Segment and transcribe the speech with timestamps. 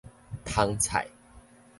[0.43, 1.07] 捀菜